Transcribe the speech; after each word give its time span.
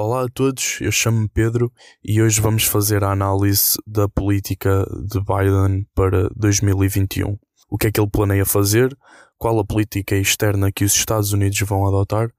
Olá 0.00 0.26
a 0.26 0.28
todos, 0.28 0.78
eu 0.80 0.92
chamo-me 0.92 1.28
Pedro 1.28 1.72
e 2.04 2.22
hoje 2.22 2.40
vamos 2.40 2.62
fazer 2.62 3.02
a 3.02 3.10
análise 3.10 3.76
da 3.84 4.08
política 4.08 4.86
de 5.04 5.18
Biden 5.18 5.88
para 5.92 6.28
2021. 6.36 7.36
O 7.68 7.76
que 7.76 7.88
é 7.88 7.90
que 7.90 8.00
ele 8.00 8.08
planeia 8.08 8.46
fazer, 8.46 8.96
qual 9.36 9.58
a 9.58 9.64
política 9.64 10.14
externa 10.14 10.70
que 10.70 10.84
os 10.84 10.94
Estados 10.94 11.32
Unidos 11.32 11.58
vão 11.62 11.84
adotar. 11.84 12.30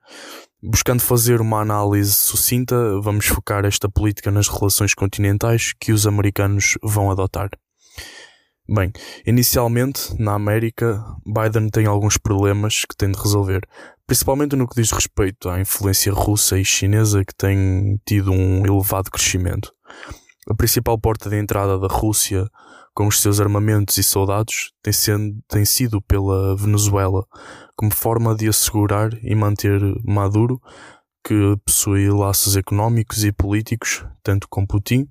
Buscando 0.63 1.01
fazer 1.01 1.41
uma 1.41 1.59
análise 1.59 2.13
sucinta, 2.13 2.97
vamos 3.01 3.25
focar 3.25 3.65
esta 3.65 3.89
política 3.89 4.31
nas 4.31 4.47
relações 4.47 4.93
continentais 4.93 5.73
que 5.77 5.91
os 5.91 6.07
americanos 6.07 6.77
vão 6.81 7.11
adotar. 7.11 7.49
Bem, 8.71 8.93
inicialmente, 9.25 10.13
na 10.17 10.35
América, 10.35 11.03
Biden 11.25 11.69
tem 11.69 11.87
alguns 11.87 12.15
problemas 12.15 12.85
que 12.85 12.95
tem 12.95 13.11
de 13.11 13.19
resolver, 13.19 13.67
principalmente 14.09 14.55
no 14.55 14.67
que 14.67 14.81
diz 14.81 14.89
respeito 14.89 15.47
à 15.49 15.61
influência 15.61 16.11
russa 16.11 16.57
e 16.57 16.65
chinesa 16.65 17.23
que 17.23 17.35
tem 17.35 18.01
tido 18.07 18.31
um 18.31 18.65
elevado 18.65 19.11
crescimento. 19.11 19.71
A 20.49 20.55
principal 20.55 20.97
porta 20.97 21.29
de 21.29 21.37
entrada 21.37 21.77
da 21.77 21.85
Rússia 21.85 22.49
com 22.95 23.05
os 23.05 23.21
seus 23.21 23.39
armamentos 23.39 23.99
e 23.99 24.03
soldados 24.03 24.73
tem, 24.81 24.91
sendo, 24.91 25.37
tem 25.47 25.63
sido 25.63 26.01
pela 26.01 26.55
Venezuela, 26.55 27.23
como 27.75 27.93
forma 27.93 28.35
de 28.35 28.49
assegurar 28.49 29.11
e 29.23 29.35
manter 29.35 29.79
Maduro, 30.03 30.59
que 31.23 31.55
possui 31.63 32.09
laços 32.09 32.57
económicos 32.57 33.23
e 33.23 33.31
políticos, 33.31 34.03
tanto 34.23 34.47
com 34.49 34.65
Putin 34.65 35.07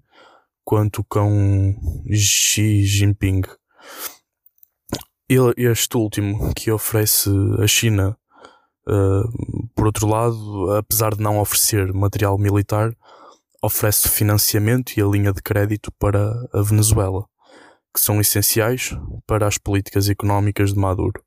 quanto 0.65 1.05
com 1.05 1.77
Xi 2.13 2.83
Jinping. 2.83 3.43
Este 5.57 5.97
último, 5.97 6.53
que 6.53 6.73
oferece 6.73 7.31
a 7.63 7.67
China, 7.69 8.19
uh, 8.89 9.69
por 9.75 9.87
outro 9.87 10.07
lado, 10.07 10.73
apesar 10.77 11.15
de 11.15 11.23
não 11.23 11.39
oferecer 11.39 11.93
material 11.93 12.39
militar, 12.39 12.97
oferece 13.63 14.09
financiamento 14.09 14.97
e 14.97 15.03
a 15.03 15.07
linha 15.07 15.33
de 15.33 15.43
crédito 15.43 15.93
para 15.99 16.33
a 16.53 16.63
Venezuela, 16.63 17.25
que 17.95 18.01
são 18.01 18.21
essenciais 18.21 18.97
para 19.27 19.47
as 19.47 19.59
políticas 19.59 20.09
económicas 20.09 20.73
de 20.73 20.79
Maduro. 20.79 21.23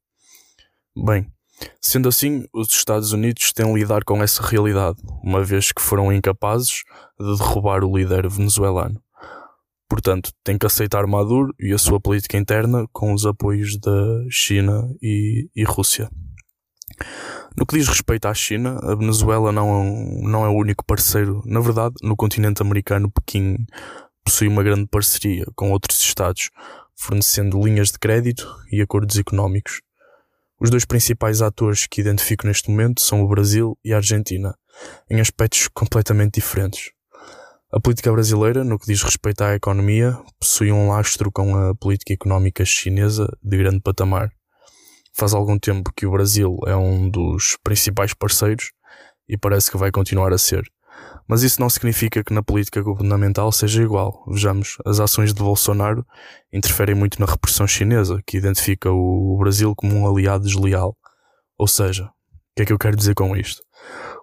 Bem, 0.96 1.32
sendo 1.80 2.10
assim, 2.10 2.46
os 2.54 2.70
Estados 2.70 3.12
Unidos 3.12 3.54
têm 3.54 3.66
de 3.66 3.80
lidar 3.80 4.04
com 4.04 4.22
essa 4.24 4.42
realidade, 4.44 4.98
uma 5.24 5.44
vez 5.44 5.72
que 5.72 5.82
foram 5.82 6.12
incapazes 6.12 6.84
de 7.20 7.38
derrubar 7.38 7.84
o 7.84 7.98
líder 7.98 8.28
venezuelano. 8.30 9.02
Portanto, 9.90 10.32
tem 10.42 10.58
que 10.58 10.66
aceitar 10.66 11.06
Maduro 11.06 11.54
e 11.60 11.74
a 11.74 11.78
sua 11.78 12.00
política 12.00 12.38
interna 12.38 12.86
com 12.94 13.14
os 13.14 13.26
apoios 13.26 13.78
da 13.78 14.24
China 14.30 14.90
e, 15.02 15.50
e 15.54 15.66
Rússia. 15.66 16.10
No 17.58 17.66
que 17.66 17.78
diz 17.78 17.88
respeito 17.88 18.28
à 18.28 18.34
China, 18.34 18.80
a 18.82 18.96
Venezuela 18.96 19.52
não 19.52 19.70
é, 19.70 19.78
um, 19.78 20.22
não 20.24 20.46
é 20.46 20.50
o 20.50 20.56
único 20.56 20.86
parceiro. 20.86 21.42
Na 21.46 21.60
verdade, 21.60 21.96
no 22.02 22.16
continente 22.16 22.62
americano, 22.62 23.12
Pequim 23.12 23.66
possui 24.24 24.48
uma 24.48 24.64
grande 24.64 24.88
parceria 24.88 25.46
com 25.56 25.72
outros 25.72 26.00
Estados, 26.00 26.50
fornecendo 26.96 27.62
linhas 27.62 27.90
de 27.90 28.00
crédito 28.00 28.48
e 28.72 28.82
acordos 28.82 29.18
económicos. 29.18 29.82
Os 30.60 30.70
dois 30.70 30.86
principais 30.86 31.42
atores 31.42 31.88
que 31.88 32.02
identifico 32.02 32.48
neste 32.48 32.70
momento 32.70 33.02
são 33.02 33.22
o 33.22 33.28
Brasil 33.28 33.78
e 33.84 33.94
a 33.94 33.98
Argentina, 33.98 34.56
em 35.10 35.20
aspectos 35.20 35.68
completamente 35.68 36.36
diferentes. 36.36 36.92
A 37.74 37.80
política 37.80 38.12
brasileira, 38.12 38.64
no 38.64 38.78
que 38.78 38.86
diz 38.86 39.02
respeito 39.02 39.44
à 39.44 39.56
economia, 39.56 40.18
possui 40.40 40.72
um 40.72 40.90
lastro 40.90 41.32
com 41.32 41.56
a 41.56 41.74
política 41.74 42.14
económica 42.14 42.64
chinesa 42.64 43.28
de 43.42 43.58
grande 43.58 43.80
patamar. 43.82 44.32
Faz 45.14 45.34
algum 45.34 45.58
tempo 45.58 45.92
que 45.96 46.06
o 46.06 46.12
Brasil 46.12 46.58
é 46.66 46.76
um 46.76 47.10
dos 47.10 47.58
principais 47.64 48.14
parceiros 48.14 48.72
e 49.28 49.38
parece 49.38 49.70
que 49.70 49.78
vai 49.78 49.92
continuar 49.92 50.34
a 50.34 50.38
ser. 50.38 50.64
Mas 51.28 51.44
isso 51.44 51.62
não 51.62 51.70
significa 51.70 52.24
que 52.24 52.34
na 52.34 52.44
política 52.44 52.82
governamental 52.82 53.52
seja 53.52 53.82
igual. 53.82 54.24
Vejamos, 54.28 54.78
as 54.86 55.00
ações 55.00 55.34
de 55.34 55.42
Bolsonaro 55.42 56.06
interferem 56.52 56.96
muito 56.96 57.20
na 57.20 57.26
repressão 57.26 57.68
chinesa, 57.68 58.22
que 58.26 58.38
identifica 58.38 58.92
o 58.92 59.38
Brasil 59.40 59.74
como 59.76 59.96
um 59.96 60.08
aliado 60.08 60.46
desleal. 60.46 60.98
Ou 61.58 61.68
seja, 61.68 62.06
o 62.06 62.10
que 62.56 62.64
é 62.64 62.66
que 62.66 62.74
eu 62.74 62.80
quero 62.80 62.98
dizer 62.98 63.14
com 63.14 63.36
isto? 63.36 63.62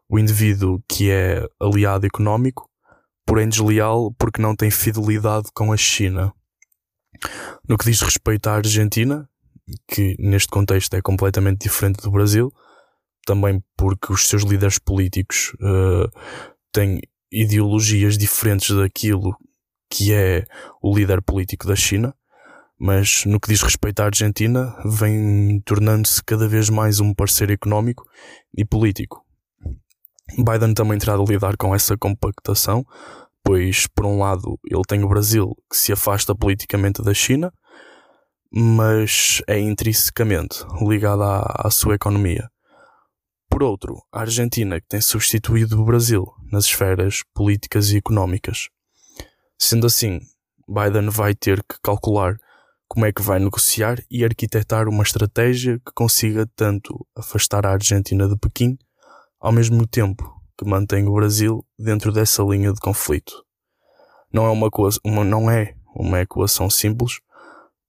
O 0.09 0.19
indivíduo 0.19 0.83
que 0.89 1.11
é 1.11 1.47
aliado 1.61 2.07
económico 2.07 2.69
porém 3.29 3.47
desleal 3.47 4.11
porque 4.19 4.41
não 4.41 4.57
tem 4.57 4.71
fidelidade 4.71 5.49
com 5.53 5.71
a 5.71 5.77
China. 5.77 6.33
No 7.69 7.77
que 7.77 7.85
diz 7.85 8.01
respeito 8.01 8.47
à 8.49 8.55
Argentina, 8.55 9.29
que 9.87 10.17
neste 10.19 10.49
contexto 10.49 10.95
é 10.95 11.03
completamente 11.03 11.63
diferente 11.63 12.03
do 12.03 12.11
Brasil, 12.11 12.53
também 13.27 13.63
porque 13.77 14.13
os 14.13 14.27
seus 14.27 14.43
líderes 14.43 14.79
políticos 14.79 15.55
uh, 15.61 16.11
têm 16.73 17.01
ideologias 17.31 18.17
diferentes 18.17 18.75
daquilo 18.75 19.37
que 19.91 20.13
é 20.13 20.45
o 20.83 20.95
líder 20.95 21.23
político 21.23 21.67
da 21.67 21.77
China, 21.77 22.15
mas 22.79 23.25
no 23.27 23.41
que 23.41 23.49
diz 23.49 23.63
respeito 23.63 24.01
à 24.01 24.07
Argentina, 24.07 24.77
vem 24.85 25.61
tornando-se 25.65 26.23
cada 26.23 26.47
vez 26.47 26.71
mais 26.71 27.01
um 27.01 27.13
parceiro 27.13 27.53
económico 27.53 28.05
e 28.57 28.65
político. 28.65 29.25
Biden 30.37 30.75
também 30.75 30.99
terá 30.99 31.17
de 31.17 31.25
lidar 31.25 31.57
com 31.57 31.75
essa 31.75 31.97
compactação, 31.97 32.87
pois, 33.43 33.87
por 33.89 34.05
um 34.07 34.19
lado, 34.19 34.59
ele 34.65 34.83
tem 34.87 35.03
o 35.03 35.09
Brasil 35.09 35.57
que 35.71 35.77
se 35.77 35.93
afasta 35.93 36.35
politicamente 36.35 37.03
da 37.03 37.15
China, 37.15 37.53
mas 38.51 39.43
é 39.47 39.59
intrinsecamente 39.59 40.65
ligado 40.81 41.23
à, 41.23 41.67
à 41.67 41.71
sua 41.71 41.95
economia. 41.95 42.51
Por 43.51 43.63
outro, 43.63 44.03
a 44.13 44.21
Argentina 44.21 44.81
que 44.81 44.87
tem 44.87 45.01
substituído 45.01 45.81
o 45.81 45.85
Brasil 45.85 46.27
nas 46.51 46.65
esferas 46.65 47.23
políticas 47.35 47.91
e 47.91 47.97
económicas. 47.97 48.69
Sendo 49.59 49.87
assim, 49.87 50.21
Biden 50.69 51.09
vai 51.11 51.35
ter 51.35 51.63
que 51.63 51.77
calcular 51.83 52.39
como 52.87 53.05
é 53.05 53.13
que 53.13 53.23
vai 53.23 53.39
negociar 53.39 54.03
e 54.11 54.25
arquitetar 54.25 54.89
uma 54.89 55.03
estratégia 55.03 55.79
que 55.79 55.93
consiga 55.95 56.47
tanto 56.57 57.07
afastar 57.17 57.67
a 57.67 57.73
Argentina 57.73 58.29
de 58.29 58.37
Pequim 58.37 58.79
ao 59.41 59.53
mesmo 59.53 59.87
tempo 59.87 60.39
que 60.59 60.65
mantém 60.65 61.07
o 61.07 61.15
Brasil 61.15 61.65
dentro 61.79 62.13
dessa 62.13 62.43
linha 62.43 62.73
de 62.73 62.81
conflito. 62.81 63.45
Não 64.33 64.45
é 64.47 64.51
uma, 64.51 64.69
uma, 65.05 65.25
não 65.25 65.51
é 65.51 65.75
uma 65.95 66.21
equação 66.21 66.69
simples, 66.69 67.21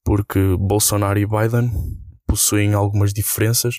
porque 0.10 0.58
Bolsonaro 0.58 1.20
e 1.20 1.28
Biden 1.28 1.72
possuem 2.26 2.74
algumas 2.74 3.14
diferenças, 3.14 3.76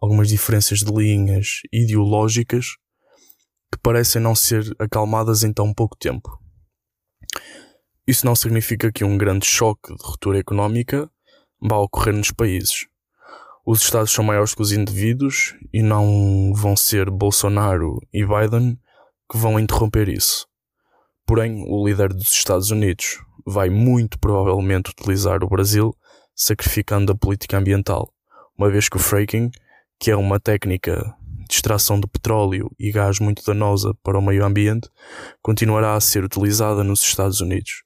algumas 0.00 0.28
diferenças 0.28 0.78
de 0.78 0.90
linhas 0.90 1.60
ideológicas 1.70 2.68
que 3.70 3.78
parecem 3.82 4.22
não 4.22 4.34
ser 4.34 4.64
acalmadas 4.78 5.44
em 5.44 5.52
tão 5.52 5.74
pouco 5.74 5.94
tempo. 5.94 6.38
Isso 8.06 8.24
não 8.24 8.34
significa 8.34 8.90
que 8.90 9.04
um 9.04 9.18
grande 9.18 9.44
choque 9.44 9.94
de 9.94 10.02
ruptura 10.02 10.38
económica 10.38 11.10
vá 11.60 11.76
ocorrer 11.76 12.14
nos 12.14 12.32
países 12.32 12.86
os 13.70 13.82
Estados 13.82 14.12
são 14.12 14.24
maiores 14.24 14.54
que 14.54 14.62
os 14.62 14.72
indivíduos 14.72 15.54
e 15.70 15.82
não 15.82 16.54
vão 16.54 16.74
ser 16.74 17.10
Bolsonaro 17.10 18.00
e 18.10 18.24
Biden 18.24 18.78
que 19.30 19.36
vão 19.36 19.60
interromper 19.60 20.08
isso. 20.08 20.46
Porém, 21.26 21.66
o 21.68 21.86
líder 21.86 22.14
dos 22.14 22.32
Estados 22.32 22.70
Unidos 22.70 23.18
vai 23.48 23.70
muito 23.70 24.18
provavelmente 24.18 24.90
utilizar 24.90 25.42
o 25.42 25.48
Brasil 25.48 25.94
sacrificando 26.34 27.12
a 27.12 27.16
política 27.16 27.58
ambiental, 27.58 28.12
uma 28.56 28.70
vez 28.70 28.88
que 28.88 28.96
o 28.96 29.00
fracking, 29.00 29.50
que 29.98 30.10
é 30.10 30.16
uma 30.16 30.38
técnica 30.38 31.16
de 31.48 31.54
extração 31.54 31.98
de 31.98 32.06
petróleo 32.06 32.70
e 32.78 32.92
gás 32.92 33.18
muito 33.18 33.42
danosa 33.44 33.92
para 34.02 34.18
o 34.18 34.22
meio 34.22 34.44
ambiente, 34.44 34.88
continuará 35.42 35.94
a 35.94 36.00
ser 36.00 36.22
utilizada 36.22 36.84
nos 36.84 37.02
Estados 37.02 37.40
Unidos, 37.40 37.82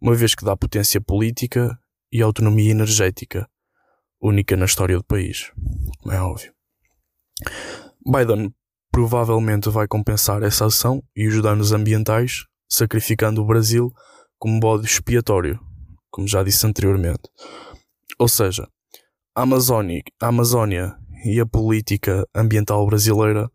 uma 0.00 0.14
vez 0.14 0.34
que 0.34 0.44
dá 0.44 0.56
potência 0.56 1.00
política 1.00 1.76
e 2.12 2.20
autonomia 2.22 2.70
energética, 2.70 3.48
única 4.20 4.56
na 4.56 4.66
história 4.66 4.96
do 4.96 5.04
país, 5.04 5.50
como 6.00 6.14
é 6.14 6.20
óbvio. 6.20 6.52
Biden 8.06 8.54
provavelmente 8.92 9.70
vai 9.70 9.88
compensar 9.88 10.42
essa 10.42 10.66
ação 10.66 11.02
e 11.16 11.26
os 11.26 11.42
danos 11.42 11.72
ambientais, 11.72 12.44
sacrificando 12.68 13.42
o 13.42 13.46
Brasil 13.46 13.90
como 14.42 14.58
bode 14.58 14.84
expiatório, 14.84 15.60
como 16.10 16.26
já 16.26 16.42
disse 16.42 16.66
anteriormente. 16.66 17.30
Ou 18.18 18.26
seja, 18.26 18.66
a 19.36 19.42
Amazônia, 19.42 20.96
e 21.24 21.38
a 21.38 21.46
política 21.46 22.26
ambiental 22.34 22.84
brasileira 22.84 23.48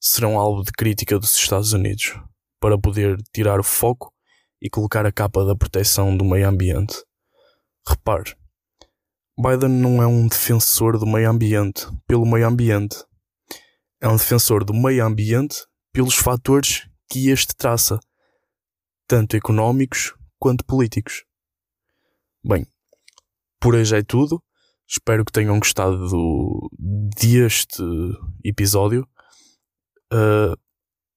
serão 0.00 0.36
alvo 0.36 0.64
de 0.64 0.72
crítica 0.72 1.16
dos 1.16 1.36
Estados 1.36 1.72
Unidos 1.72 2.14
para 2.58 2.76
poder 2.76 3.18
tirar 3.32 3.60
o 3.60 3.62
foco 3.62 4.12
e 4.60 4.68
colocar 4.68 5.06
a 5.06 5.12
capa 5.12 5.44
da 5.44 5.54
proteção 5.54 6.16
do 6.16 6.24
meio 6.24 6.48
ambiente. 6.48 6.96
Repare, 7.86 8.34
Biden 9.38 9.68
não 9.68 10.02
é 10.02 10.08
um 10.08 10.26
defensor 10.26 10.98
do 10.98 11.06
meio 11.06 11.30
ambiente 11.30 11.86
pelo 12.04 12.26
meio 12.26 12.48
ambiente. 12.48 12.96
É 14.00 14.08
um 14.08 14.16
defensor 14.16 14.64
do 14.64 14.74
meio 14.74 15.06
ambiente 15.06 15.64
pelos 15.92 16.16
fatores 16.16 16.88
que 17.08 17.30
este 17.30 17.54
traça, 17.54 18.00
tanto 19.06 19.36
económicos 19.36 20.12
quanto 20.42 20.64
políticos. 20.64 21.22
Bem, 22.44 22.66
por 23.60 23.76
hoje 23.76 23.96
é 23.96 24.02
tudo. 24.02 24.42
Espero 24.88 25.24
que 25.24 25.30
tenham 25.30 25.56
gostado 25.56 26.08
do, 26.08 26.68
deste 27.16 27.80
episódio. 28.42 29.06
Uh, 30.12 30.58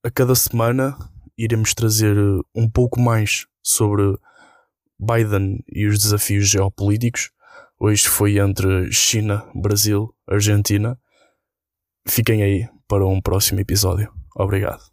a 0.04 0.12
cada 0.12 0.36
semana 0.36 0.96
iremos 1.36 1.74
trazer 1.74 2.16
um 2.54 2.70
pouco 2.70 3.00
mais 3.00 3.48
sobre 3.64 4.16
Biden 5.00 5.64
e 5.70 5.88
os 5.88 5.98
desafios 5.98 6.48
geopolíticos. 6.48 7.32
Hoje 7.80 8.08
foi 8.08 8.38
entre 8.38 8.92
China, 8.92 9.44
Brasil, 9.56 10.16
Argentina. 10.28 11.00
Fiquem 12.08 12.44
aí 12.44 12.70
para 12.88 13.04
um 13.08 13.20
próximo 13.20 13.60
episódio. 13.60 14.14
Obrigado. 14.36 14.84